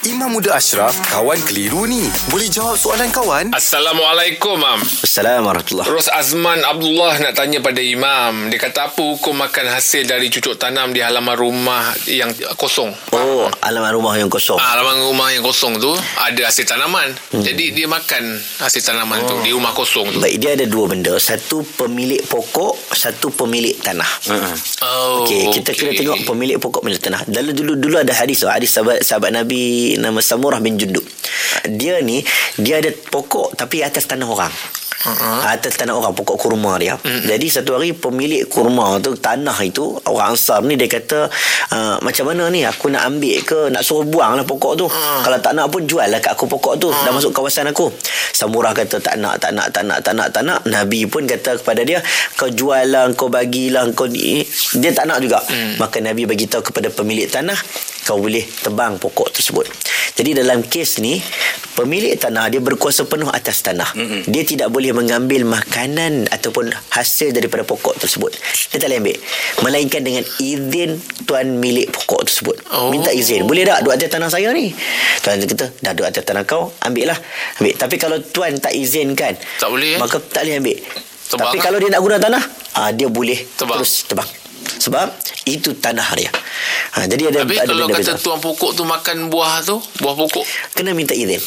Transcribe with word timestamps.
Imam 0.00 0.32
Muda 0.32 0.56
Ashraf, 0.56 0.96
kawan 1.12 1.36
keliru 1.44 1.84
ni. 1.84 2.08
Boleh 2.32 2.48
jawab 2.48 2.72
soalan 2.72 3.12
kawan? 3.12 3.52
Assalamualaikum, 3.52 4.56
Mam. 4.56 4.80
Assalamualaikum 4.80 5.44
warahmatullahi 5.52 5.92
Ros 5.92 6.08
Azman 6.08 6.64
Abdullah 6.64 7.20
nak 7.20 7.36
tanya 7.36 7.60
pada 7.60 7.84
Imam. 7.84 8.48
Dia 8.48 8.56
kata 8.56 8.88
apa 8.88 8.96
hukum 8.96 9.36
makan 9.36 9.68
hasil 9.68 10.08
dari 10.08 10.32
cucuk 10.32 10.56
tanam 10.56 10.96
di 10.96 11.04
halaman 11.04 11.36
rumah 11.36 11.92
yang 12.08 12.32
kosong? 12.56 12.96
Oh, 13.12 13.52
alamat 13.60 13.92
rumah 13.92 14.16
yang 14.16 14.32
kosong. 14.32 14.56
Ah, 14.56 14.72
halaman 14.72 15.04
rumah 15.04 15.36
yang 15.36 15.44
kosong 15.44 15.76
tu 15.76 15.92
ada 16.16 16.42
hasil 16.48 16.64
tanaman. 16.64 17.12
Hmm. 17.36 17.44
Jadi 17.44 17.76
dia 17.76 17.84
makan 17.84 18.40
hasil 18.64 18.80
tanaman 18.80 19.20
oh. 19.20 19.28
tu 19.28 19.34
di 19.44 19.52
rumah 19.52 19.76
kosong 19.76 20.16
tu. 20.16 20.24
Baik, 20.24 20.40
dia 20.40 20.56
ada 20.56 20.64
dua 20.64 20.88
benda. 20.88 21.12
Satu 21.20 21.60
pemilik 21.76 22.24
pokok, 22.24 22.96
satu 22.96 23.28
pemilik 23.36 23.76
tanah. 23.84 24.08
Uh-uh. 24.32 24.56
Oh, 24.80 25.28
Okey, 25.28 25.60
kita 25.60 25.76
kena 25.76 25.92
tengok 25.92 26.24
pemilik 26.24 26.56
pokok 26.56 26.88
pemilik 26.88 27.04
tanah. 27.04 27.20
Dulu 27.28 27.52
dulu 27.52 27.72
dulu 27.76 27.96
ada 28.00 28.16
hadis, 28.16 28.48
hadis 28.48 28.72
sahabat 28.72 29.04
sahabat 29.04 29.36
Nabi 29.36 29.89
nama 29.96 30.20
Samurah 30.22 30.60
bin 30.60 30.76
Jundub. 30.76 31.02
Dia 31.66 31.98
ni 32.04 32.22
dia 32.60 32.78
ada 32.78 32.92
pokok 32.92 33.56
tapi 33.56 33.82
atas 33.82 34.06
tanah 34.06 34.28
orang. 34.28 34.52
Uh-huh. 35.00 35.40
Atas 35.48 35.80
tanah 35.80 35.96
orang 35.96 36.12
pokok 36.12 36.36
kurma 36.36 36.76
dia. 36.76 36.92
Uh-huh. 36.92 37.24
Jadi 37.24 37.48
satu 37.48 37.72
hari 37.72 37.96
pemilik 37.96 38.44
kurma 38.44 39.00
tu 39.00 39.16
tanah 39.16 39.56
itu 39.64 39.96
orang 40.04 40.36
Ansar 40.36 40.60
ni 40.60 40.76
dia 40.76 40.92
kata 40.92 41.24
uh, 41.72 41.96
macam 42.04 42.28
mana 42.28 42.52
ni 42.52 42.68
aku 42.68 42.92
nak 42.92 43.08
ambil 43.08 43.40
ke 43.40 43.72
nak 43.72 43.80
suruh 43.80 44.04
buang 44.04 44.36
lah 44.36 44.44
pokok 44.44 44.76
tu. 44.76 44.84
Uh-huh. 44.84 45.20
Kalau 45.24 45.40
tak 45.40 45.56
nak 45.56 45.72
pun 45.72 45.88
jual 45.88 46.04
lah 46.04 46.20
kat 46.20 46.36
aku 46.36 46.44
pokok 46.44 46.76
tu. 46.76 46.92
Uh-huh. 46.92 47.04
Dah 47.08 47.16
masuk 47.16 47.32
kawasan 47.32 47.72
aku. 47.72 47.88
Samurah 48.36 48.76
kata 48.76 49.00
tak 49.00 49.16
nak 49.16 49.40
tak 49.40 49.56
nak 49.56 49.72
tak 49.72 49.88
nak 49.88 50.04
tak 50.04 50.12
nak 50.12 50.28
tak 50.36 50.44
nak. 50.44 50.60
Nabi 50.68 51.08
pun 51.08 51.24
kata 51.24 51.56
kepada 51.56 51.80
dia 51.80 52.04
kau 52.36 52.52
jual 52.52 52.84
lah 52.92 53.08
kau 53.16 53.32
bagilah 53.32 53.88
kau 53.96 54.04
ni. 54.04 54.44
Dia 54.76 54.92
tak 54.92 55.08
nak 55.08 55.24
juga. 55.24 55.40
Uh-huh. 55.40 55.80
Maka 55.80 56.04
Nabi 56.04 56.28
bagi 56.28 56.44
tahu 56.44 56.60
kepada 56.60 56.92
pemilik 56.92 57.24
tanah 57.24 57.56
kau 58.10 58.18
boleh 58.18 58.42
tebang 58.42 58.98
pokok 58.98 59.30
tersebut. 59.30 59.70
Jadi 60.18 60.34
dalam 60.34 60.66
kes 60.66 60.98
ni 60.98 61.22
pemilik 61.78 62.18
tanah 62.18 62.50
dia 62.50 62.58
berkuasa 62.58 63.06
penuh 63.06 63.30
atas 63.30 63.62
tanah. 63.62 63.86
Mm-hmm. 63.94 64.20
Dia 64.26 64.42
tidak 64.42 64.68
boleh 64.74 64.90
mengambil 64.90 65.46
makanan 65.46 66.26
ataupun 66.26 66.74
hasil 66.90 67.30
daripada 67.30 67.62
pokok 67.62 68.02
tersebut. 68.02 68.34
Dia 68.74 68.82
tak 68.82 68.90
boleh 68.90 68.98
ambil. 68.98 69.16
Melainkan 69.62 70.02
dengan 70.02 70.26
izin 70.42 70.98
tuan 71.22 71.62
milik 71.62 71.94
pokok 71.94 72.26
tersebut. 72.26 72.58
Oh. 72.74 72.90
Minta 72.90 73.14
izin. 73.14 73.46
Boleh 73.46 73.62
tak 73.62 73.86
duduk 73.86 73.94
atas 73.94 74.10
tanah 74.10 74.26
saya 74.26 74.50
ni? 74.50 74.74
Tuan 75.22 75.38
kata, 75.38 75.70
dah 75.78 75.92
duduk 75.94 76.10
atas 76.10 76.22
tanah 76.26 76.42
kau, 76.42 76.74
ambil 76.82 77.14
lah. 77.14 77.18
Ambil. 77.62 77.78
Tapi 77.78 77.94
kalau 77.94 78.18
tuan 78.18 78.58
tak 78.58 78.74
izinkan, 78.74 79.38
Tak 79.62 79.70
boleh, 79.70 79.94
eh? 79.94 79.98
maka 80.02 80.18
tak 80.18 80.42
boleh 80.42 80.58
ambil. 80.58 80.78
Tebang 81.30 81.46
Tapi 81.46 81.56
lah. 81.56 81.62
kalau 81.62 81.78
dia 81.78 81.88
nak 81.94 82.02
guna 82.02 82.16
tanah, 82.18 82.42
ah 82.74 82.90
dia 82.90 83.06
boleh 83.06 83.38
Tebang. 83.54 83.78
terus 83.78 84.02
tebang. 84.10 84.26
Sebab 84.78 85.10
itu 85.50 85.74
tanah 85.80 86.06
dia. 86.14 86.30
Ha, 86.94 87.10
jadi 87.10 87.34
ada 87.34 87.42
Tapi 87.42 87.56
ada 87.58 87.66
kalau 87.66 87.86
kata 87.90 88.12
tuan 88.22 88.38
pokok 88.38 88.70
tu 88.78 88.82
makan 88.86 89.32
buah 89.32 89.64
tu, 89.66 89.82
buah 89.98 90.14
pokok. 90.14 90.44
kena 90.76 90.94
minta 90.94 91.16
izin. 91.16 91.42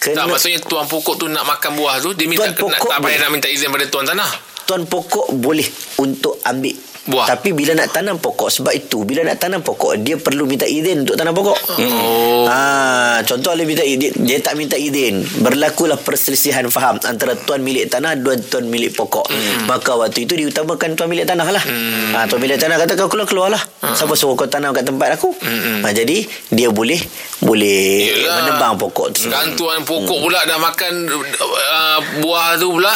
Kena 0.00 0.24
Tak, 0.24 0.24
maksudnya 0.32 0.60
tuan 0.64 0.86
pokok 0.86 1.14
tu 1.20 1.26
nak 1.28 1.44
makan 1.44 1.76
buah 1.76 2.00
tu, 2.00 2.14
dia 2.14 2.30
minta 2.30 2.46
Tuan 2.52 2.54
nak, 2.54 2.78
pokok 2.78 2.90
tak 2.94 2.98
payah 3.02 3.18
nak 3.26 3.30
minta 3.34 3.48
izin 3.50 3.68
pada 3.68 3.86
tuan 3.90 4.04
tanah. 4.06 4.30
tuan 4.64 4.82
pokok 4.86 5.34
boleh 5.34 5.66
untuk 5.98 6.38
ambil 6.46 6.76
Buah. 7.10 7.26
Tapi 7.26 7.50
bila 7.50 7.74
nak 7.74 7.90
tanam 7.90 8.22
pokok 8.22 8.46
sebab 8.54 8.70
itu 8.70 9.02
bila 9.02 9.26
nak 9.26 9.42
tanam 9.42 9.66
pokok 9.66 9.98
dia 9.98 10.14
perlu 10.14 10.46
minta 10.46 10.62
izin 10.62 11.02
untuk 11.02 11.18
tanam 11.18 11.34
pokok. 11.34 11.58
Oh. 11.82 12.46
Ha, 12.46 13.26
contoh 13.26 13.50
dia 13.58 13.66
minta 13.66 13.82
izin, 13.82 14.14
dia 14.22 14.38
tak 14.38 14.54
minta 14.54 14.78
izin. 14.78 15.26
Berlakulah 15.42 15.98
perselisihan 15.98 16.62
faham 16.70 17.02
antara 17.02 17.34
tuan 17.34 17.66
milik 17.66 17.90
tanah 17.90 18.14
dan 18.14 18.38
tuan 18.46 18.70
milik 18.70 18.94
pokok. 18.94 19.26
Hmm. 19.26 19.66
Maka 19.66 19.98
waktu 19.98 20.30
itu 20.30 20.38
diutamakan 20.38 20.94
tuan 20.94 21.10
milik 21.10 21.26
tanah 21.26 21.50
lah. 21.50 21.64
Hmm. 21.66 22.14
Ha, 22.14 22.30
tuan 22.30 22.38
milik 22.38 22.62
tanah 22.62 22.78
kata 22.78 22.94
kau 22.94 23.10
keluar 23.10 23.26
keluarlah. 23.26 23.62
Hmm. 23.82 23.98
Siapa 23.98 24.14
suruh 24.14 24.38
kau 24.38 24.46
tanam 24.46 24.70
kat 24.70 24.86
tempat 24.86 25.18
aku? 25.18 25.34
Hmm. 25.42 25.82
Ha, 25.82 25.90
jadi 25.90 26.22
dia 26.54 26.70
boleh 26.70 27.02
boleh 27.42 28.06
Yelah. 28.06 28.46
menebang 28.46 28.78
pokok 28.78 29.18
tu. 29.18 29.26
Kan 29.26 29.58
tuan 29.58 29.82
pokok 29.82 30.22
pula 30.22 30.46
dah 30.46 30.62
makan 30.62 31.10
uh, 31.10 31.98
buah 32.22 32.54
tu 32.54 32.70
pula. 32.70 32.94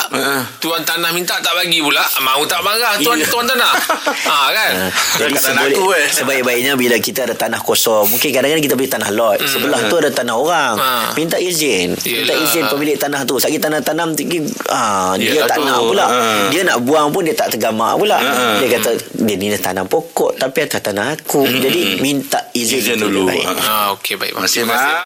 Tuan 0.62 0.86
tanah 0.86 1.10
minta 1.10 1.34
tak 1.42 1.58
bagi 1.58 1.82
pula. 1.82 2.04
Mau 2.22 2.46
tak 2.46 2.62
marah 2.62 2.94
tuan 3.02 3.18
tuan 3.26 3.50
tanah. 3.50 3.72
ha 4.04 4.38
kan? 4.50 4.72
Jadi 5.16 5.32
Kat 5.32 5.42
tanah 5.44 5.62
seboleh, 5.62 5.74
aku, 5.74 5.86
eh. 5.94 6.06
sebaik-baiknya 6.08 6.72
bila 6.74 6.96
kita 6.96 7.24
ada 7.24 7.34
tanah 7.34 7.58
kosong, 7.58 8.06
mungkin 8.06 8.28
kadang-kadang 8.28 8.62
kita 8.62 8.74
beli 8.74 8.88
tanah 8.88 9.10
lot. 9.10 9.38
Sebelah 9.40 9.80
tu 9.86 9.96
ada 9.96 10.10
tanah 10.10 10.34
orang. 10.34 10.74
Ha. 10.74 10.90
Minta 11.14 11.36
izin. 11.36 11.94
Minta 11.94 12.32
Yelah. 12.32 12.36
izin 12.40 12.64
pemilik 12.66 12.96
tanah 12.96 13.20
tu. 13.22 13.36
Sagi 13.36 13.56
tanah 13.56 13.80
tanam 13.80 14.12
tinggi 14.12 14.40
ah 14.68 15.14
dia 15.14 15.34
Yelah 15.34 15.48
tak 15.48 15.56
tu. 15.56 15.64
nak 15.64 15.78
pula. 15.80 16.06
Ha. 16.06 16.20
Dia 16.48 16.62
nak 16.64 16.78
buang 16.80 17.08
pun 17.10 17.22
dia 17.22 17.32
tak 17.32 17.48
tergamak 17.50 17.96
pula. 17.96 18.16
Ha. 18.16 18.58
Dia 18.58 18.68
kata 18.72 18.90
dia 19.16 19.34
ni 19.34 19.48
tanam 19.54 19.86
pokok 19.86 20.36
tapi 20.36 20.58
atas 20.60 20.80
tanah 20.80 21.14
aku. 21.14 21.44
Jadi 21.44 21.98
minta 21.98 22.50
izin, 22.52 22.80
Izin 22.80 22.98
dulu. 22.98 23.24
baik. 23.24 23.46
Ha. 23.46 23.54
Ah 23.64 23.86
okey 23.94 24.14
baik. 24.14 24.36
Terima 24.44 24.74
kasih. 24.74 24.94